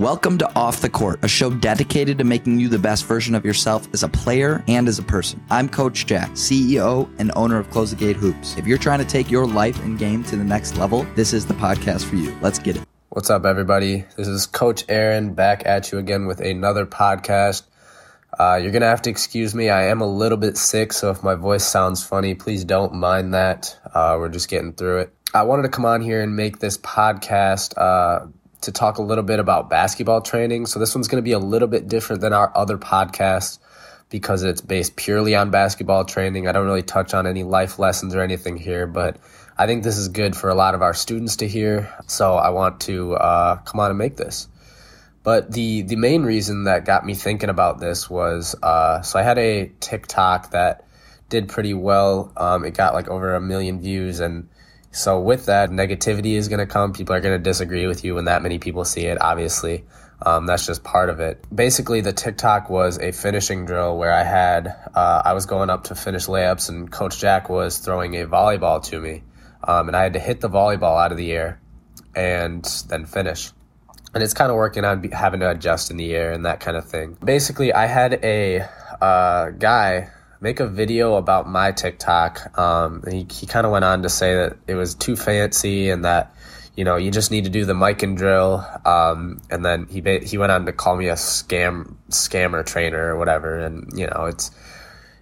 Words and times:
Welcome 0.00 0.38
to 0.38 0.50
Off 0.56 0.80
the 0.80 0.88
Court, 0.88 1.18
a 1.22 1.28
show 1.28 1.50
dedicated 1.50 2.16
to 2.16 2.24
making 2.24 2.58
you 2.58 2.70
the 2.70 2.78
best 2.78 3.04
version 3.04 3.34
of 3.34 3.44
yourself 3.44 3.86
as 3.92 4.02
a 4.02 4.08
player 4.08 4.64
and 4.66 4.88
as 4.88 4.98
a 4.98 5.02
person. 5.02 5.44
I'm 5.50 5.68
Coach 5.68 6.06
Jack, 6.06 6.30
CEO 6.30 7.10
and 7.18 7.30
owner 7.36 7.58
of 7.58 7.68
Close 7.68 7.90
the 7.90 7.96
Gate 7.96 8.16
Hoops. 8.16 8.56
If 8.56 8.66
you're 8.66 8.78
trying 8.78 9.00
to 9.00 9.04
take 9.04 9.30
your 9.30 9.46
life 9.46 9.78
and 9.84 9.98
game 9.98 10.24
to 10.24 10.36
the 10.36 10.42
next 10.42 10.78
level, 10.78 11.02
this 11.16 11.34
is 11.34 11.44
the 11.44 11.52
podcast 11.52 12.06
for 12.06 12.16
you. 12.16 12.34
Let's 12.40 12.58
get 12.58 12.76
it. 12.76 12.82
What's 13.10 13.28
up, 13.28 13.44
everybody? 13.44 14.06
This 14.16 14.26
is 14.26 14.46
Coach 14.46 14.86
Aaron 14.88 15.34
back 15.34 15.66
at 15.66 15.92
you 15.92 15.98
again 15.98 16.24
with 16.24 16.40
another 16.40 16.86
podcast. 16.86 17.64
Uh, 18.38 18.58
you're 18.62 18.72
going 18.72 18.80
to 18.80 18.88
have 18.88 19.02
to 19.02 19.10
excuse 19.10 19.54
me. 19.54 19.68
I 19.68 19.88
am 19.88 20.00
a 20.00 20.10
little 20.10 20.38
bit 20.38 20.56
sick, 20.56 20.94
so 20.94 21.10
if 21.10 21.22
my 21.22 21.34
voice 21.34 21.66
sounds 21.66 22.02
funny, 22.02 22.34
please 22.34 22.64
don't 22.64 22.94
mind 22.94 23.34
that. 23.34 23.78
Uh, 23.92 24.16
we're 24.18 24.30
just 24.30 24.48
getting 24.48 24.72
through 24.72 25.00
it. 25.00 25.14
I 25.34 25.42
wanted 25.42 25.64
to 25.64 25.68
come 25.68 25.84
on 25.84 26.00
here 26.00 26.22
and 26.22 26.34
make 26.34 26.58
this 26.58 26.78
podcast 26.78 27.76
uh, 27.76 28.28
to 28.62 28.72
talk 28.72 28.98
a 28.98 29.02
little 29.02 29.24
bit 29.24 29.38
about 29.38 29.70
basketball 29.70 30.20
training. 30.20 30.66
So 30.66 30.78
this 30.78 30.94
one's 30.94 31.08
going 31.08 31.22
to 31.22 31.26
be 31.26 31.32
a 31.32 31.38
little 31.38 31.68
bit 31.68 31.88
different 31.88 32.20
than 32.20 32.32
our 32.32 32.52
other 32.54 32.78
podcasts 32.78 33.58
because 34.10 34.42
it's 34.42 34.60
based 34.60 34.96
purely 34.96 35.34
on 35.34 35.50
basketball 35.50 36.04
training. 36.04 36.46
I 36.46 36.52
don't 36.52 36.66
really 36.66 36.82
touch 36.82 37.14
on 37.14 37.26
any 37.26 37.44
life 37.44 37.78
lessons 37.78 38.14
or 38.14 38.20
anything 38.20 38.56
here, 38.56 38.86
but 38.86 39.16
I 39.56 39.66
think 39.66 39.84
this 39.84 39.96
is 39.96 40.08
good 40.08 40.36
for 40.36 40.50
a 40.50 40.54
lot 40.54 40.74
of 40.74 40.82
our 40.82 40.94
students 40.94 41.36
to 41.36 41.48
hear. 41.48 41.92
So 42.06 42.34
I 42.34 42.50
want 42.50 42.80
to 42.82 43.14
uh, 43.14 43.56
come 43.56 43.80
on 43.80 43.90
and 43.90 43.98
make 43.98 44.16
this. 44.16 44.48
But 45.22 45.52
the 45.52 45.82
the 45.82 45.96
main 45.96 46.22
reason 46.22 46.64
that 46.64 46.86
got 46.86 47.04
me 47.04 47.14
thinking 47.14 47.50
about 47.50 47.78
this 47.78 48.08
was 48.08 48.56
uh, 48.62 49.02
so 49.02 49.18
I 49.18 49.22
had 49.22 49.38
a 49.38 49.70
TikTok 49.78 50.52
that 50.52 50.86
did 51.28 51.48
pretty 51.48 51.74
well. 51.74 52.32
Um, 52.36 52.64
it 52.64 52.72
got 52.72 52.94
like 52.94 53.08
over 53.08 53.34
a 53.34 53.40
million 53.40 53.80
views 53.80 54.20
and 54.20 54.48
so 54.92 55.20
with 55.20 55.46
that, 55.46 55.70
negativity 55.70 56.34
is 56.34 56.48
going 56.48 56.58
to 56.58 56.66
come. 56.66 56.92
People 56.92 57.14
are 57.14 57.20
going 57.20 57.38
to 57.38 57.42
disagree 57.42 57.86
with 57.86 58.04
you 58.04 58.16
when 58.16 58.24
that 58.24 58.42
many 58.42 58.58
people 58.58 58.84
see 58.84 59.02
it, 59.02 59.20
obviously. 59.20 59.84
Um, 60.22 60.46
that's 60.46 60.66
just 60.66 60.84
part 60.84 61.08
of 61.08 61.20
it. 61.20 61.44
Basically, 61.54 62.00
the 62.00 62.12
TikTok 62.12 62.68
was 62.68 62.98
a 62.98 63.12
finishing 63.12 63.64
drill 63.64 63.96
where 63.96 64.12
I 64.12 64.22
had, 64.22 64.66
uh, 64.94 65.22
I 65.24 65.32
was 65.32 65.46
going 65.46 65.70
up 65.70 65.84
to 65.84 65.94
finish 65.94 66.26
layups 66.26 66.68
and 66.68 66.90
Coach 66.90 67.18
Jack 67.18 67.48
was 67.48 67.78
throwing 67.78 68.16
a 68.16 68.26
volleyball 68.26 68.82
to 68.86 69.00
me. 69.00 69.22
Um, 69.62 69.88
and 69.88 69.96
I 69.96 70.02
had 70.02 70.14
to 70.14 70.18
hit 70.18 70.40
the 70.40 70.50
volleyball 70.50 71.02
out 71.02 71.12
of 71.12 71.18
the 71.18 71.32
air 71.32 71.60
and 72.14 72.64
then 72.88 73.06
finish. 73.06 73.52
And 74.12 74.22
it's 74.22 74.34
kind 74.34 74.50
of 74.50 74.56
working 74.56 74.84
on 74.84 75.02
having 75.04 75.40
to 75.40 75.50
adjust 75.50 75.90
in 75.90 75.96
the 75.96 76.12
air 76.14 76.32
and 76.32 76.44
that 76.44 76.60
kind 76.60 76.76
of 76.76 76.84
thing. 76.84 77.16
Basically, 77.24 77.72
I 77.72 77.86
had 77.86 78.24
a 78.24 78.68
uh, 79.00 79.50
guy 79.50 80.10
make 80.40 80.60
a 80.60 80.66
video 80.66 81.16
about 81.16 81.48
my 81.48 81.72
TikTok. 81.72 82.58
Um, 82.58 83.02
he 83.08 83.26
he 83.30 83.46
kind 83.46 83.66
of 83.66 83.72
went 83.72 83.84
on 83.84 84.02
to 84.02 84.08
say 84.08 84.34
that 84.34 84.56
it 84.66 84.74
was 84.74 84.94
too 84.94 85.16
fancy 85.16 85.90
and 85.90 86.04
that 86.04 86.34
you 86.76 86.84
know 86.84 86.96
you 86.96 87.10
just 87.10 87.30
need 87.30 87.44
to 87.44 87.50
do 87.50 87.64
the 87.64 87.74
Mikan 87.74 88.16
drill. 88.16 88.64
Um, 88.84 89.40
and 89.50 89.64
then 89.64 89.86
he 89.86 90.02
he 90.20 90.38
went 90.38 90.52
on 90.52 90.66
to 90.66 90.72
call 90.72 90.96
me 90.96 91.08
a 91.08 91.14
scam 91.14 91.94
scammer 92.10 92.64
trainer 92.64 93.14
or 93.14 93.18
whatever. 93.18 93.60
And 93.60 93.90
you 93.94 94.06
know 94.06 94.26
it's 94.26 94.50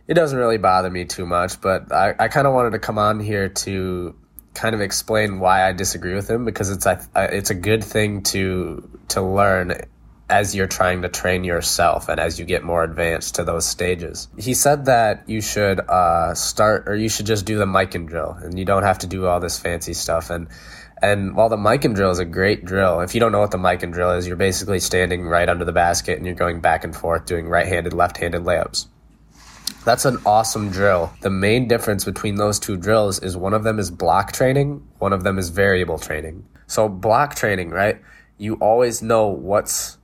it 0.06 0.14
doesn't 0.14 0.38
really 0.38 0.58
bother 0.58 0.90
me 0.90 1.04
too 1.04 1.26
much, 1.26 1.60
but 1.60 1.92
I, 1.92 2.14
I 2.18 2.28
kind 2.28 2.46
of 2.46 2.54
wanted 2.54 2.70
to 2.70 2.78
come 2.78 2.96
on 2.96 3.20
here 3.20 3.50
to 3.50 4.14
kind 4.54 4.74
of 4.74 4.80
explain 4.80 5.38
why 5.38 5.68
I 5.68 5.72
disagree 5.72 6.14
with 6.14 6.28
him 6.28 6.44
because 6.44 6.70
it's 6.70 6.86
a, 6.86 7.06
it's 7.14 7.50
a 7.50 7.54
good 7.54 7.84
thing 7.84 8.22
to 8.24 8.88
to 9.08 9.22
learn 9.22 9.82
as 10.30 10.54
you're 10.54 10.66
trying 10.66 11.02
to 11.02 11.08
train 11.08 11.42
yourself 11.42 12.08
and 12.08 12.20
as 12.20 12.38
you 12.38 12.44
get 12.44 12.62
more 12.62 12.84
advanced 12.84 13.36
to 13.36 13.44
those 13.44 13.66
stages. 13.66 14.28
He 14.36 14.54
said 14.54 14.84
that 14.84 15.24
you 15.26 15.40
should 15.40 15.80
uh, 15.80 16.34
start 16.34 16.88
or 16.88 16.94
you 16.94 17.08
should 17.08 17.26
just 17.26 17.46
do 17.46 17.58
the 17.58 17.64
Mikan 17.64 18.06
drill 18.06 18.36
and 18.42 18.58
you 18.58 18.64
don't 18.64 18.82
have 18.82 18.98
to 18.98 19.06
do 19.06 19.26
all 19.26 19.40
this 19.40 19.58
fancy 19.58 19.94
stuff. 19.94 20.30
And 20.30 20.48
and 21.00 21.36
while 21.36 21.48
the 21.48 21.56
Mikan 21.56 21.94
drill 21.94 22.10
is 22.10 22.18
a 22.18 22.24
great 22.24 22.64
drill, 22.64 23.00
if 23.00 23.14
you 23.14 23.20
don't 23.20 23.32
know 23.32 23.40
what 23.40 23.52
the 23.52 23.58
Mikan 23.58 23.92
drill 23.92 24.12
is, 24.12 24.26
you're 24.26 24.36
basically 24.36 24.80
standing 24.80 25.22
right 25.22 25.48
under 25.48 25.64
the 25.64 25.72
basket 25.72 26.18
and 26.18 26.26
you're 26.26 26.34
going 26.34 26.60
back 26.60 26.84
and 26.84 26.94
forth 26.94 27.24
doing 27.24 27.48
right 27.48 27.66
handed, 27.66 27.92
left 27.92 28.16
handed 28.16 28.42
layups. 28.42 28.86
That's 29.84 30.04
an 30.04 30.18
awesome 30.26 30.70
drill. 30.70 31.12
The 31.20 31.30
main 31.30 31.68
difference 31.68 32.04
between 32.04 32.34
those 32.34 32.58
two 32.58 32.76
drills 32.76 33.20
is 33.20 33.36
one 33.36 33.54
of 33.54 33.62
them 33.62 33.78
is 33.78 33.90
block 33.90 34.32
training, 34.32 34.86
one 34.98 35.12
of 35.12 35.22
them 35.22 35.38
is 35.38 35.50
variable 35.50 35.98
training. 35.98 36.44
So, 36.66 36.88
block 36.88 37.36
training, 37.36 37.70
right? 37.70 38.02
You 38.36 38.54
always 38.56 39.00
know 39.00 39.28
what's 39.28 39.97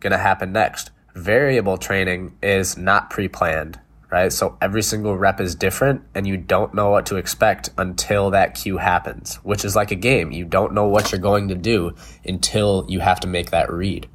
going 0.00 0.12
to 0.12 0.18
happen 0.18 0.52
next. 0.52 0.90
Variable 1.14 1.78
training 1.78 2.36
is 2.42 2.76
not 2.76 3.10
pre 3.10 3.28
planned, 3.28 3.80
right? 4.10 4.32
So 4.32 4.56
every 4.60 4.82
single 4.82 5.16
rep 5.16 5.40
is 5.40 5.54
different 5.54 6.02
and 6.14 6.26
you 6.26 6.36
don't 6.36 6.74
know 6.74 6.90
what 6.90 7.06
to 7.06 7.16
expect 7.16 7.70
until 7.76 8.30
that 8.30 8.54
cue 8.54 8.78
happens, 8.78 9.36
which 9.36 9.64
is 9.64 9.74
like 9.74 9.90
a 9.90 9.96
game. 9.96 10.30
You 10.30 10.44
don't 10.44 10.74
know 10.74 10.86
what 10.86 11.10
you're 11.10 11.20
going 11.20 11.48
to 11.48 11.54
do 11.54 11.94
until 12.24 12.86
you 12.88 13.00
have 13.00 13.20
to 13.20 13.26
make 13.26 13.50
that 13.50 13.70
read. 13.72 14.08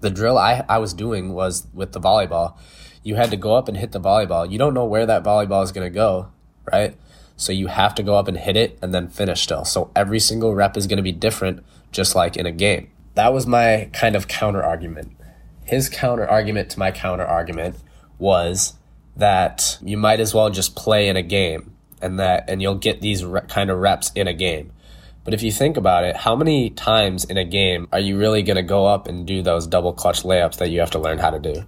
The 0.00 0.10
drill 0.10 0.38
I, 0.38 0.64
I 0.68 0.78
was 0.78 0.94
doing 0.94 1.32
was 1.32 1.66
with 1.74 1.92
the 1.92 2.00
volleyball. 2.00 2.56
You 3.02 3.16
had 3.16 3.30
to 3.30 3.36
go 3.36 3.54
up 3.54 3.68
and 3.68 3.76
hit 3.76 3.92
the 3.92 4.00
volleyball. 4.00 4.50
You 4.50 4.58
don't 4.58 4.74
know 4.74 4.84
where 4.84 5.06
that 5.06 5.22
volleyball 5.22 5.62
is 5.62 5.72
going 5.72 5.86
to 5.86 5.94
go, 5.94 6.30
right? 6.70 6.96
So 7.36 7.52
you 7.52 7.66
have 7.66 7.94
to 7.96 8.02
go 8.02 8.16
up 8.16 8.28
and 8.28 8.36
hit 8.36 8.56
it 8.56 8.78
and 8.80 8.94
then 8.94 9.08
finish 9.08 9.42
still. 9.42 9.64
So 9.64 9.90
every 9.94 10.18
single 10.18 10.54
rep 10.54 10.76
is 10.76 10.86
going 10.86 10.96
to 10.96 11.02
be 11.02 11.12
different, 11.12 11.62
just 11.92 12.14
like 12.14 12.36
in 12.36 12.46
a 12.46 12.52
game 12.52 12.88
that 13.16 13.32
was 13.32 13.46
my 13.46 13.88
kind 13.92 14.14
of 14.14 14.28
counter 14.28 14.62
argument. 14.62 15.16
His 15.64 15.88
counter 15.88 16.28
argument 16.28 16.70
to 16.70 16.78
my 16.78 16.90
counter 16.90 17.24
argument 17.24 17.76
was 18.18 18.74
that 19.16 19.78
you 19.82 19.96
might 19.96 20.20
as 20.20 20.34
well 20.34 20.50
just 20.50 20.76
play 20.76 21.08
in 21.08 21.16
a 21.16 21.22
game 21.22 21.74
and 22.00 22.20
that 22.20 22.48
and 22.48 22.60
you'll 22.60 22.76
get 22.76 23.00
these 23.00 23.24
re- 23.24 23.40
kind 23.48 23.70
of 23.70 23.78
reps 23.78 24.12
in 24.14 24.28
a 24.28 24.34
game. 24.34 24.70
But 25.24 25.32
if 25.32 25.42
you 25.42 25.50
think 25.50 25.76
about 25.78 26.04
it, 26.04 26.14
how 26.14 26.36
many 26.36 26.70
times 26.70 27.24
in 27.24 27.38
a 27.38 27.44
game 27.44 27.88
are 27.90 27.98
you 27.98 28.18
really 28.18 28.42
going 28.42 28.58
to 28.58 28.62
go 28.62 28.86
up 28.86 29.08
and 29.08 29.26
do 29.26 29.42
those 29.42 29.66
double 29.66 29.92
clutch 29.94 30.22
layups 30.22 30.58
that 30.58 30.68
you 30.68 30.78
have 30.80 30.90
to 30.92 30.98
learn 30.98 31.18
how 31.18 31.30
to 31.30 31.40
do? 31.40 31.64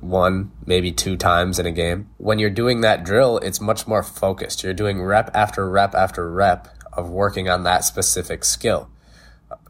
One, 0.00 0.52
maybe 0.64 0.92
two 0.92 1.16
times 1.16 1.58
in 1.58 1.66
a 1.66 1.72
game. 1.72 2.08
When 2.18 2.38
you're 2.38 2.48
doing 2.48 2.82
that 2.82 3.04
drill, 3.04 3.38
it's 3.38 3.60
much 3.60 3.88
more 3.88 4.04
focused. 4.04 4.62
You're 4.62 4.72
doing 4.72 5.02
rep 5.02 5.34
after 5.34 5.68
rep 5.68 5.94
after 5.96 6.30
rep 6.30 6.68
of 6.92 7.10
working 7.10 7.48
on 7.48 7.64
that 7.64 7.84
specific 7.84 8.44
skill 8.44 8.88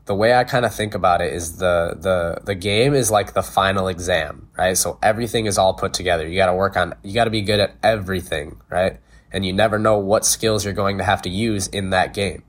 the 0.07 0.15
way 0.15 0.33
I 0.33 0.45
kind 0.45 0.65
of 0.65 0.73
think 0.73 0.95
about 0.95 1.21
it 1.21 1.33
is 1.33 1.59
the 1.59 1.97
the 1.99 2.41
the 2.45 2.55
game 2.55 2.95
is 2.95 3.11
like 3.11 3.35
the 3.35 3.43
final 3.43 3.89
exam, 3.89 4.49
right? 4.57 4.77
So 4.77 4.99
everything 5.03 5.47
is 5.47 5.59
all 5.59 5.75
put 5.75 5.93
together. 5.93 6.27
You 6.27 6.37
got 6.37 6.47
to 6.47 6.55
work 6.55 6.77
on 6.77 6.95
you 7.03 7.13
got 7.13 7.25
to 7.25 7.31
be 7.31 7.43
good 7.43 7.61
at 7.61 7.75
everything, 7.83 8.61
right? 8.71 8.99
And 9.33 9.45
you 9.45 9.53
never 9.53 9.79
know 9.79 9.99
what 9.99 10.25
skills 10.25 10.65
you're 10.65 10.75
going 10.75 10.99
to 10.99 11.05
have 11.05 11.23
to 11.23 11.29
use 11.29 11.67
in 11.67 11.91
that 11.91 12.15
game. 12.15 12.45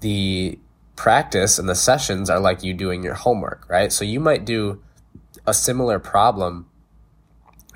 The 0.00 0.58
practice 0.96 1.58
and 1.58 1.68
the 1.68 1.74
sessions 1.74 2.30
are 2.30 2.40
like 2.40 2.64
you 2.64 2.72
doing 2.72 3.02
your 3.02 3.14
homework, 3.14 3.66
right? 3.68 3.92
So 3.92 4.04
you 4.04 4.18
might 4.18 4.46
do 4.46 4.82
a 5.46 5.52
similar 5.52 5.98
problem 5.98 6.66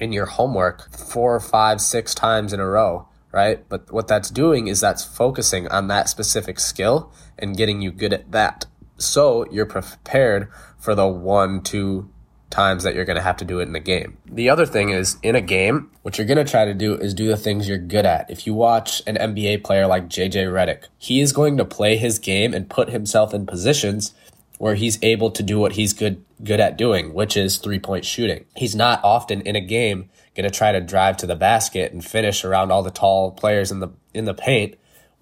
in 0.00 0.12
your 0.12 0.26
homework 0.26 0.90
four, 0.96 1.38
five, 1.40 1.82
six 1.82 2.14
times 2.14 2.54
in 2.54 2.60
a 2.60 2.66
row, 2.66 3.06
right? 3.32 3.68
But 3.68 3.92
what 3.92 4.08
that's 4.08 4.30
doing 4.30 4.66
is 4.66 4.80
that's 4.80 5.04
focusing 5.04 5.68
on 5.68 5.88
that 5.88 6.08
specific 6.08 6.58
skill 6.58 7.12
and 7.38 7.56
getting 7.56 7.82
you 7.82 7.90
good 7.90 8.14
at 8.14 8.30
that 8.32 8.64
so 8.98 9.46
you're 9.50 9.66
prepared 9.66 10.48
for 10.78 10.94
the 10.94 11.06
one, 11.06 11.62
two 11.62 12.10
times 12.50 12.82
that 12.82 12.94
you're 12.94 13.04
going 13.04 13.16
to 13.16 13.22
have 13.22 13.36
to 13.36 13.44
do 13.44 13.60
it 13.60 13.68
in 13.68 13.74
a 13.74 13.80
game. 13.80 14.16
The 14.26 14.48
other 14.48 14.64
thing 14.64 14.88
is 14.90 15.18
in 15.22 15.34
a 15.34 15.40
game, 15.40 15.90
what 16.02 16.16
you're 16.16 16.26
going 16.26 16.44
to 16.44 16.50
try 16.50 16.64
to 16.64 16.74
do 16.74 16.94
is 16.94 17.12
do 17.14 17.28
the 17.28 17.36
things 17.36 17.68
you're 17.68 17.78
good 17.78 18.06
at. 18.06 18.30
If 18.30 18.46
you 18.46 18.54
watch 18.54 19.02
an 19.06 19.16
NBA 19.16 19.64
player 19.64 19.86
like 19.86 20.08
JJ 20.08 20.50
Redick, 20.50 20.84
he 20.96 21.20
is 21.20 21.32
going 21.32 21.56
to 21.58 21.64
play 21.64 21.96
his 21.96 22.18
game 22.18 22.54
and 22.54 22.70
put 22.70 22.88
himself 22.88 23.34
in 23.34 23.46
positions 23.46 24.14
where 24.58 24.74
he's 24.74 24.98
able 25.02 25.30
to 25.30 25.42
do 25.42 25.58
what 25.58 25.72
he's 25.72 25.92
good 25.92 26.24
good 26.42 26.60
at 26.60 26.78
doing, 26.78 27.12
which 27.12 27.36
is 27.36 27.58
three-point 27.58 28.04
shooting. 28.04 28.44
He's 28.56 28.74
not 28.74 29.00
often 29.04 29.40
in 29.42 29.56
a 29.56 29.60
game 29.60 30.08
going 30.34 30.48
to 30.48 30.56
try 30.56 30.70
to 30.70 30.80
drive 30.80 31.16
to 31.16 31.26
the 31.26 31.34
basket 31.34 31.92
and 31.92 32.04
finish 32.04 32.44
around 32.44 32.70
all 32.70 32.82
the 32.82 32.92
tall 32.92 33.32
players 33.32 33.70
in 33.70 33.80
the 33.80 33.88
in 34.14 34.24
the 34.24 34.34
paint 34.34 34.76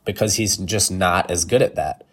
because 0.05 0.35
he's 0.35 0.57
just 0.59 0.91
not 0.91 1.31
as 1.31 1.45
good 1.45 1.63
at 1.63 1.75
that 1.75 2.07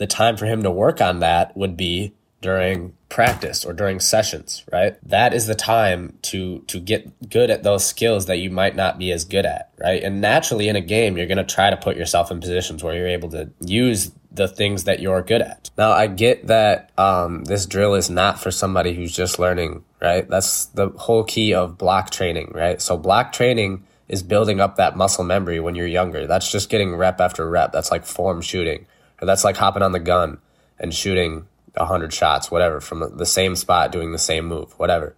the 0.00 0.06
time 0.06 0.38
for 0.38 0.46
him 0.46 0.62
to 0.62 0.70
work 0.70 1.02
on 1.02 1.20
that 1.20 1.54
would 1.54 1.76
be 1.76 2.14
during 2.40 2.94
practice 3.10 3.66
or 3.66 3.74
during 3.74 4.00
sessions, 4.00 4.64
right? 4.72 4.96
That 5.06 5.34
is 5.34 5.46
the 5.46 5.54
time 5.54 6.18
to 6.22 6.60
to 6.68 6.80
get 6.80 7.28
good 7.28 7.50
at 7.50 7.64
those 7.64 7.84
skills 7.84 8.24
that 8.24 8.38
you 8.38 8.50
might 8.50 8.74
not 8.74 8.98
be 8.98 9.12
as 9.12 9.26
good 9.26 9.44
at, 9.44 9.70
right? 9.78 10.02
And 10.02 10.22
naturally 10.22 10.68
in 10.68 10.74
a 10.74 10.80
game, 10.80 11.18
you're 11.18 11.26
going 11.26 11.36
to 11.36 11.44
try 11.44 11.68
to 11.68 11.76
put 11.76 11.98
yourself 11.98 12.30
in 12.30 12.40
positions 12.40 12.82
where 12.82 12.96
you're 12.96 13.08
able 13.08 13.28
to 13.32 13.50
use 13.60 14.10
the 14.32 14.48
things 14.48 14.84
that 14.84 15.00
you're 15.00 15.22
good 15.22 15.42
at. 15.42 15.68
Now, 15.76 15.92
I 15.92 16.06
get 16.06 16.46
that 16.46 16.92
um, 16.96 17.44
this 17.44 17.66
drill 17.66 17.94
is 17.94 18.08
not 18.08 18.40
for 18.40 18.50
somebody 18.50 18.94
who's 18.94 19.14
just 19.14 19.38
learning, 19.38 19.84
right? 20.00 20.26
That's 20.26 20.64
the 20.66 20.88
whole 20.96 21.24
key 21.24 21.52
of 21.52 21.76
block 21.76 22.08
training, 22.08 22.52
right? 22.54 22.80
So 22.80 22.96
block 22.96 23.32
training 23.32 23.84
is 24.08 24.22
building 24.22 24.60
up 24.60 24.76
that 24.76 24.96
muscle 24.96 25.24
memory 25.24 25.60
when 25.60 25.74
you're 25.74 25.86
younger. 25.86 26.26
That's 26.26 26.50
just 26.50 26.70
getting 26.70 26.96
rep 26.96 27.20
after 27.20 27.48
rep. 27.50 27.72
That's 27.72 27.90
like 27.90 28.06
form 28.06 28.40
shooting 28.40 28.86
that's 29.26 29.44
like 29.44 29.56
hopping 29.56 29.82
on 29.82 29.92
the 29.92 29.98
gun 29.98 30.38
and 30.78 30.94
shooting 30.94 31.46
100 31.74 32.12
shots, 32.12 32.50
whatever, 32.50 32.80
from 32.80 33.16
the 33.16 33.26
same 33.26 33.56
spot, 33.56 33.92
doing 33.92 34.12
the 34.12 34.18
same 34.18 34.46
move, 34.46 34.72
whatever. 34.78 35.14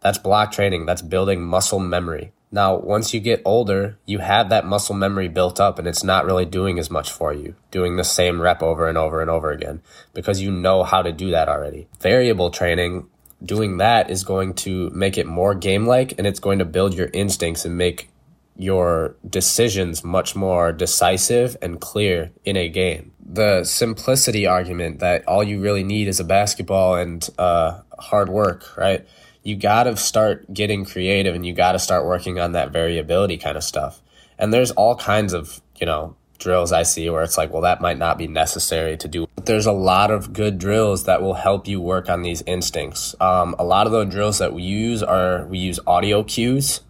That's 0.00 0.18
block 0.18 0.52
training. 0.52 0.86
That's 0.86 1.02
building 1.02 1.42
muscle 1.42 1.78
memory. 1.78 2.32
Now, 2.54 2.76
once 2.76 3.14
you 3.14 3.20
get 3.20 3.40
older, 3.46 3.98
you 4.04 4.18
have 4.18 4.50
that 4.50 4.66
muscle 4.66 4.94
memory 4.94 5.28
built 5.28 5.58
up 5.58 5.78
and 5.78 5.88
it's 5.88 6.04
not 6.04 6.26
really 6.26 6.44
doing 6.44 6.78
as 6.78 6.90
much 6.90 7.10
for 7.10 7.32
you, 7.32 7.54
doing 7.70 7.96
the 7.96 8.04
same 8.04 8.42
rep 8.42 8.62
over 8.62 8.88
and 8.88 8.98
over 8.98 9.22
and 9.22 9.30
over 9.30 9.50
again 9.50 9.80
because 10.12 10.42
you 10.42 10.50
know 10.50 10.82
how 10.82 11.00
to 11.00 11.12
do 11.12 11.30
that 11.30 11.48
already. 11.48 11.88
Variable 12.00 12.50
training, 12.50 13.06
doing 13.42 13.78
that 13.78 14.10
is 14.10 14.22
going 14.22 14.52
to 14.54 14.90
make 14.90 15.16
it 15.16 15.26
more 15.26 15.54
game 15.54 15.86
like 15.86 16.18
and 16.18 16.26
it's 16.26 16.40
going 16.40 16.58
to 16.58 16.66
build 16.66 16.92
your 16.92 17.08
instincts 17.14 17.64
and 17.64 17.78
make 17.78 18.10
your 18.54 19.16
decisions 19.26 20.04
much 20.04 20.36
more 20.36 20.72
decisive 20.72 21.56
and 21.62 21.80
clear 21.80 22.32
in 22.44 22.58
a 22.58 22.68
game. 22.68 23.11
The 23.32 23.64
simplicity 23.64 24.46
argument 24.46 24.98
that 24.98 25.26
all 25.26 25.42
you 25.42 25.58
really 25.58 25.84
need 25.84 26.06
is 26.06 26.20
a 26.20 26.24
basketball 26.24 26.96
and 26.96 27.26
uh, 27.38 27.80
hard 27.98 28.28
work, 28.28 28.76
right? 28.76 29.06
You 29.42 29.56
got 29.56 29.84
to 29.84 29.96
start 29.96 30.52
getting 30.52 30.84
creative 30.84 31.34
and 31.34 31.46
you 31.46 31.54
got 31.54 31.72
to 31.72 31.78
start 31.78 32.04
working 32.04 32.38
on 32.38 32.52
that 32.52 32.72
variability 32.72 33.38
kind 33.38 33.56
of 33.56 33.64
stuff. 33.64 34.02
And 34.38 34.52
there's 34.52 34.70
all 34.72 34.96
kinds 34.96 35.32
of, 35.32 35.62
you 35.80 35.86
know, 35.86 36.14
drills 36.38 36.72
I 36.72 36.82
see 36.82 37.08
where 37.08 37.22
it's 37.22 37.38
like, 37.38 37.50
well, 37.54 37.62
that 37.62 37.80
might 37.80 37.96
not 37.96 38.18
be 38.18 38.26
necessary 38.26 38.98
to 38.98 39.08
do. 39.08 39.26
But 39.34 39.46
there's 39.46 39.64
a 39.64 39.72
lot 39.72 40.10
of 40.10 40.34
good 40.34 40.58
drills 40.58 41.04
that 41.04 41.22
will 41.22 41.34
help 41.34 41.66
you 41.66 41.80
work 41.80 42.10
on 42.10 42.20
these 42.20 42.42
instincts. 42.42 43.14
Um, 43.18 43.54
a 43.58 43.64
lot 43.64 43.86
of 43.86 43.92
the 43.92 44.04
drills 44.04 44.40
that 44.40 44.52
we 44.52 44.62
use 44.62 45.02
are 45.02 45.46
we 45.46 45.56
use 45.56 45.80
audio 45.86 46.22
cues. 46.22 46.82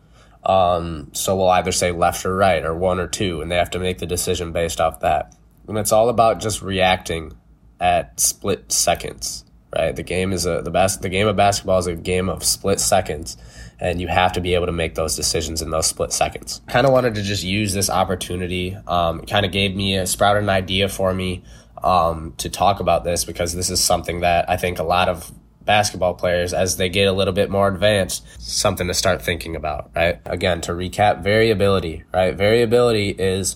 Um, 0.45 1.11
so 1.13 1.37
we'll 1.37 1.51
either 1.51 1.71
say 1.71 1.93
left 1.93 2.27
or 2.27 2.35
right 2.35 2.65
or 2.65 2.75
one 2.75 2.99
or 2.99 3.07
two, 3.07 3.43
and 3.43 3.49
they 3.53 3.57
have 3.57 3.71
to 3.71 3.79
make 3.79 3.99
the 3.99 4.07
decision 4.07 4.51
based 4.51 4.81
off 4.81 4.99
that. 5.01 5.37
And 5.69 5.79
it's 5.79 5.93
all 5.93 6.09
about 6.09 6.41
just 6.41 6.63
reacting 6.63 7.37
at 7.81 8.19
split 8.21 8.71
seconds, 8.71 9.45
right? 9.75 9.95
The 9.95 10.03
game 10.03 10.33
is 10.33 10.47
a 10.47 10.63
the 10.63 10.71
best. 10.71 11.03
The 11.03 11.09
game 11.09 11.27
of 11.27 11.37
basketball 11.37 11.79
is 11.79 11.87
a 11.87 11.95
game 11.95 12.29
of 12.29 12.45
split 12.45 12.81
seconds, 12.81 13.37
and 13.81 14.01
you 14.01 14.09
have 14.09 14.33
to 14.33 14.41
be 14.41 14.55
able 14.55 14.67
to 14.67 14.73
make 14.73 14.95
those 14.95 15.17
decisions 15.17 15.63
in 15.63 15.71
those 15.71 15.87
split 15.87 16.13
seconds. 16.13 16.61
Kind 16.69 16.87
of 16.87 16.93
wanted 16.93 17.15
to 17.17 17.23
just 17.23 17.43
use 17.43 17.75
this 17.75 17.91
opportunity. 17.91 18.77
Um, 18.87 19.23
kind 19.23 19.45
of 19.45 19.53
gave 19.53 19.75
me 19.75 19.97
a 19.97 20.07
sprouted 20.07 20.45
an 20.45 20.49
idea 20.49 20.89
for 20.89 21.13
me 21.13 21.43
um, 21.83 22.35
to 22.39 22.49
talk 22.49 22.81
about 22.81 23.05
this 23.05 23.25
because 23.25 23.53
this 23.53 23.71
is 23.71 23.83
something 23.83 24.21
that 24.21 24.49
I 24.49 24.57
think 24.57 24.79
a 24.79 24.85
lot 24.85 25.09
of 25.09 25.33
basketball 25.65 26.15
players 26.15 26.53
as 26.53 26.77
they 26.77 26.89
get 26.89 27.07
a 27.07 27.13
little 27.13 27.33
bit 27.33 27.49
more 27.49 27.69
advanced 27.69 28.27
something 28.41 28.89
to 28.89 28.95
start 28.95 29.23
thinking 29.23 29.55
about 29.55 29.93
right 29.95 30.21
again 30.25 30.61
to 30.61 30.73
recap 30.73 31.23
variability 31.23 32.03
right 32.13 32.35
variability 32.35 33.11
is 33.11 33.55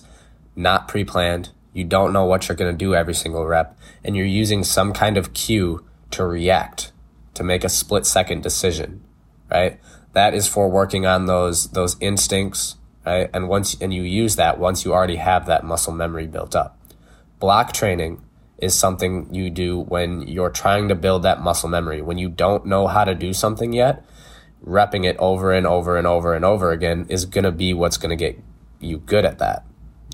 not 0.55 0.87
pre-planned 0.87 1.49
you 1.77 1.83
don't 1.83 2.13
know 2.13 2.25
what 2.25 2.47
you're 2.47 2.55
going 2.55 2.71
to 2.71 2.77
do 2.77 2.95
every 2.95 3.13
single 3.13 3.45
rep 3.45 3.77
and 4.03 4.15
you're 4.15 4.25
using 4.25 4.63
some 4.63 4.93
kind 4.93 5.17
of 5.17 5.33
cue 5.33 5.85
to 6.11 6.25
react 6.25 6.91
to 7.33 7.43
make 7.43 7.63
a 7.63 7.69
split 7.69 8.05
second 8.05 8.41
decision 8.41 9.03
right 9.51 9.79
that 10.13 10.33
is 10.33 10.47
for 10.47 10.69
working 10.69 11.05
on 11.05 11.25
those 11.25 11.69
those 11.71 11.95
instincts 11.99 12.77
right 13.05 13.29
and 13.33 13.47
once 13.47 13.79
and 13.79 13.93
you 13.93 14.01
use 14.01 14.35
that 14.35 14.59
once 14.59 14.83
you 14.83 14.93
already 14.93 15.17
have 15.17 15.45
that 15.45 15.63
muscle 15.63 15.93
memory 15.93 16.27
built 16.27 16.55
up 16.55 16.79
block 17.39 17.71
training 17.73 18.21
is 18.57 18.73
something 18.73 19.33
you 19.33 19.49
do 19.49 19.79
when 19.79 20.27
you're 20.27 20.49
trying 20.49 20.87
to 20.87 20.95
build 20.95 21.23
that 21.23 21.41
muscle 21.41 21.69
memory. 21.69 22.01
When 22.01 22.17
you 22.17 22.29
don't 22.29 22.65
know 22.65 22.87
how 22.87 23.03
to 23.03 23.13
do 23.13 23.33
something 23.33 23.73
yet, 23.73 24.03
repping 24.65 25.05
it 25.05 25.15
over 25.17 25.53
and 25.53 25.67
over 25.67 25.97
and 25.97 26.07
over 26.07 26.33
and 26.33 26.43
over 26.43 26.71
again 26.71 27.05
is 27.09 27.25
going 27.25 27.43
to 27.43 27.51
be 27.51 27.73
what's 27.73 27.97
going 27.97 28.09
to 28.09 28.15
get 28.15 28.41
you 28.79 28.97
good 28.97 29.25
at 29.25 29.39
that. 29.39 29.63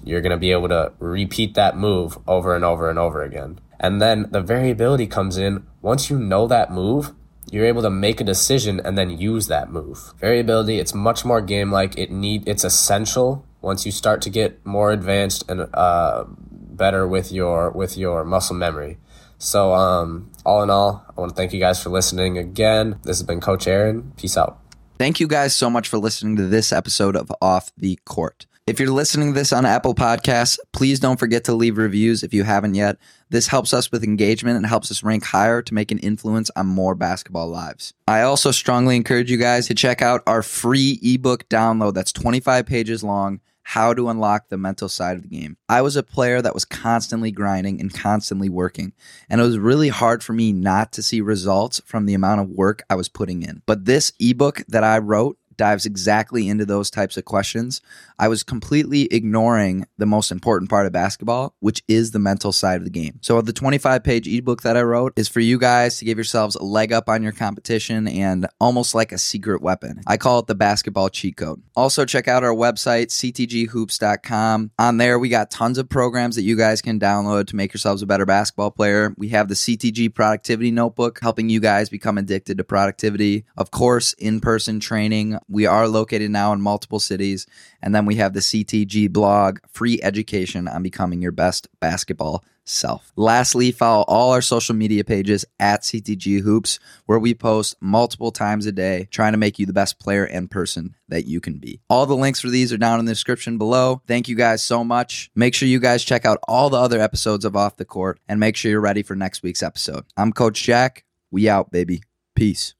You're 0.03 0.21
going 0.21 0.31
to 0.31 0.37
be 0.37 0.51
able 0.51 0.69
to 0.69 0.93
repeat 0.99 1.53
that 1.55 1.77
move 1.77 2.17
over 2.27 2.55
and 2.55 2.63
over 2.63 2.89
and 2.89 2.99
over 2.99 3.23
again. 3.23 3.59
And 3.79 4.01
then 4.01 4.27
the 4.31 4.41
variability 4.41 5.07
comes 5.07 5.37
in 5.37 5.65
once 5.81 6.09
you 6.09 6.17
know 6.17 6.47
that 6.47 6.71
move, 6.71 7.11
you're 7.51 7.65
able 7.65 7.81
to 7.81 7.89
make 7.89 8.21
a 8.21 8.23
decision 8.23 8.79
and 8.83 8.97
then 8.97 9.09
use 9.09 9.47
that 9.47 9.69
move. 9.69 10.13
Variability, 10.19 10.79
it's 10.79 10.93
much 10.93 11.25
more 11.25 11.41
game 11.41 11.71
like. 11.71 11.97
It 11.97 12.09
need 12.09 12.47
it's 12.47 12.63
essential 12.63 13.45
once 13.61 13.85
you 13.85 13.91
start 13.91 14.21
to 14.23 14.29
get 14.29 14.65
more 14.65 14.91
advanced 14.91 15.49
and 15.49 15.67
uh, 15.73 16.25
better 16.27 17.07
with 17.07 17.31
your 17.31 17.69
with 17.69 17.97
your 17.97 18.23
muscle 18.23 18.55
memory. 18.55 18.97
So 19.37 19.73
um, 19.73 20.31
all 20.45 20.63
in 20.63 20.69
all, 20.69 21.05
I 21.15 21.19
want 21.19 21.31
to 21.31 21.35
thank 21.35 21.53
you 21.53 21.59
guys 21.59 21.81
for 21.83 21.89
listening 21.89 22.37
again. 22.37 22.99
This 23.03 23.17
has 23.17 23.23
been 23.23 23.41
Coach 23.41 23.67
Aaron. 23.67 24.13
Peace 24.15 24.37
out. 24.37 24.59
Thank 24.97 25.19
you 25.19 25.27
guys 25.27 25.53
so 25.55 25.69
much 25.69 25.89
for 25.89 25.97
listening 25.97 26.37
to 26.37 26.47
this 26.47 26.71
episode 26.71 27.15
of 27.17 27.31
Off 27.41 27.71
the 27.75 27.99
Court. 28.05 28.45
If 28.65 28.79
you're 28.79 28.91
listening 28.91 29.33
to 29.33 29.37
this 29.37 29.51
on 29.51 29.65
Apple 29.65 29.93
Podcasts, 29.93 30.57
please 30.71 30.97
don't 30.97 31.19
forget 31.19 31.43
to 31.43 31.53
leave 31.53 31.77
reviews 31.77 32.23
if 32.23 32.33
you 32.33 32.45
haven't 32.45 32.75
yet. 32.75 32.97
This 33.29 33.47
helps 33.47 33.73
us 33.73 33.91
with 33.91 34.05
engagement 34.05 34.55
and 34.55 34.65
helps 34.65 34.89
us 34.89 35.03
rank 35.03 35.25
higher 35.25 35.61
to 35.61 35.73
make 35.73 35.91
an 35.91 35.99
influence 35.99 36.49
on 36.55 36.67
more 36.67 36.95
basketball 36.95 37.49
lives. 37.49 37.93
I 38.07 38.21
also 38.21 38.51
strongly 38.51 38.95
encourage 38.95 39.29
you 39.29 39.35
guys 39.35 39.67
to 39.67 39.75
check 39.75 40.01
out 40.01 40.23
our 40.25 40.41
free 40.41 40.97
ebook 41.03 41.49
download 41.49 41.93
that's 41.93 42.13
25 42.13 42.65
pages 42.65 43.03
long 43.03 43.41
how 43.63 43.93
to 43.93 44.09
unlock 44.09 44.49
the 44.49 44.57
mental 44.57 44.89
side 44.89 45.15
of 45.15 45.23
the 45.23 45.29
game. 45.29 45.57
I 45.67 45.81
was 45.81 45.95
a 45.95 46.03
player 46.03 46.41
that 46.41 46.53
was 46.53 46.65
constantly 46.65 47.31
grinding 47.31 47.79
and 47.79 47.93
constantly 47.93 48.49
working, 48.49 48.93
and 49.29 49.41
it 49.41 49.43
was 49.43 49.57
really 49.57 49.89
hard 49.89 50.23
for 50.23 50.33
me 50.33 50.51
not 50.51 50.91
to 50.93 51.03
see 51.03 51.21
results 51.21 51.81
from 51.85 52.05
the 52.05 52.13
amount 52.13 52.41
of 52.41 52.49
work 52.49 52.83
I 52.89 52.95
was 52.95 53.09
putting 53.09 53.41
in. 53.41 53.61
But 53.65 53.85
this 53.85 54.11
ebook 54.19 54.63
that 54.67 54.83
I 54.83 54.99
wrote 54.99 55.37
dives 55.57 55.85
exactly 55.85 56.47
into 56.47 56.65
those 56.65 56.89
types 56.89 57.17
of 57.17 57.25
questions. 57.25 57.81
I 58.19 58.27
was 58.27 58.43
completely 58.43 59.07
ignoring 59.11 59.85
the 59.97 60.05
most 60.05 60.31
important 60.31 60.69
part 60.69 60.85
of 60.85 60.91
basketball, 60.93 61.55
which 61.59 61.83
is 61.87 62.11
the 62.11 62.19
mental 62.19 62.51
side 62.51 62.77
of 62.77 62.83
the 62.85 62.89
game. 62.89 63.19
So, 63.21 63.41
the 63.41 63.53
25 63.53 64.03
page 64.03 64.27
ebook 64.27 64.61
that 64.61 64.77
I 64.77 64.81
wrote 64.81 65.13
is 65.15 65.27
for 65.27 65.39
you 65.39 65.57
guys 65.57 65.97
to 65.97 66.05
give 66.05 66.17
yourselves 66.17 66.55
a 66.55 66.63
leg 66.63 66.93
up 66.93 67.09
on 67.09 67.23
your 67.23 67.31
competition 67.31 68.07
and 68.07 68.47
almost 68.59 68.95
like 68.95 69.11
a 69.11 69.17
secret 69.17 69.61
weapon. 69.61 70.01
I 70.07 70.17
call 70.17 70.39
it 70.39 70.47
the 70.47 70.55
basketball 70.55 71.09
cheat 71.09 71.37
code. 71.37 71.61
Also, 71.75 72.05
check 72.05 72.27
out 72.27 72.43
our 72.43 72.53
website, 72.53 73.07
ctghoops.com. 73.07 74.71
On 74.79 74.97
there, 74.97 75.19
we 75.19 75.29
got 75.29 75.51
tons 75.51 75.77
of 75.77 75.89
programs 75.89 76.35
that 76.35 76.43
you 76.43 76.55
guys 76.55 76.81
can 76.81 76.99
download 76.99 77.47
to 77.47 77.55
make 77.55 77.73
yourselves 77.73 78.01
a 78.01 78.07
better 78.07 78.25
basketball 78.25 78.71
player. 78.71 79.13
We 79.17 79.29
have 79.29 79.47
the 79.47 79.55
CTG 79.55 80.13
Productivity 80.13 80.71
Notebook, 80.71 81.19
helping 81.21 81.49
you 81.49 81.59
guys 81.59 81.89
become 81.89 82.17
addicted 82.17 82.57
to 82.57 82.63
productivity. 82.63 83.45
Of 83.57 83.71
course, 83.71 84.13
in 84.13 84.39
person 84.39 84.79
training 84.79 85.37
we 85.47 85.65
are 85.65 85.87
located 85.87 86.31
now 86.31 86.53
in 86.53 86.61
multiple 86.61 86.99
cities. 86.99 87.45
And 87.81 87.93
then 87.93 88.05
we 88.05 88.15
have 88.15 88.33
the 88.33 88.39
CTG 88.39 89.11
blog, 89.11 89.59
free 89.67 89.99
education 90.01 90.67
on 90.67 90.83
becoming 90.83 91.21
your 91.21 91.31
best 91.31 91.67
basketball 91.79 92.43
self. 92.65 93.11
Lastly, 93.15 93.71
follow 93.71 94.03
all 94.07 94.31
our 94.31 94.41
social 94.41 94.75
media 94.75 95.03
pages 95.03 95.45
at 95.59 95.81
CTG 95.81 96.41
Hoops, 96.41 96.79
where 97.05 97.19
we 97.19 97.33
post 97.33 97.75
multiple 97.81 98.31
times 98.31 98.65
a 98.65 98.71
day, 98.71 99.07
trying 99.11 99.33
to 99.33 99.37
make 99.37 99.59
you 99.59 99.65
the 99.65 99.73
best 99.73 99.99
player 99.99 100.23
and 100.23 100.49
person 100.49 100.95
that 101.09 101.25
you 101.25 101.41
can 101.41 101.57
be. 101.57 101.81
All 101.89 102.05
the 102.05 102.15
links 102.15 102.39
for 102.39 102.49
these 102.49 102.71
are 102.71 102.77
down 102.77 102.99
in 102.99 103.05
the 103.05 103.11
description 103.11 103.57
below. 103.57 104.01
Thank 104.07 104.27
you 104.27 104.35
guys 104.35 104.63
so 104.63 104.83
much. 104.83 105.29
Make 105.35 105.53
sure 105.53 105.67
you 105.67 105.79
guys 105.79 106.03
check 106.03 106.25
out 106.25 106.39
all 106.47 106.69
the 106.69 106.79
other 106.79 107.01
episodes 107.01 107.43
of 107.43 107.55
Off 107.55 107.77
the 107.77 107.85
Court 107.85 108.19
and 108.27 108.39
make 108.39 108.55
sure 108.55 108.71
you're 108.71 108.79
ready 108.79 109.03
for 109.03 109.15
next 109.15 109.43
week's 109.43 109.63
episode. 109.63 110.05
I'm 110.15 110.31
Coach 110.31 110.63
Jack. 110.63 111.03
We 111.31 111.49
out, 111.49 111.71
baby. 111.71 112.01
Peace. 112.35 112.71